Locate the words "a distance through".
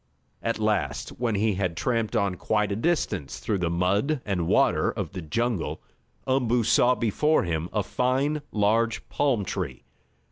2.71-3.59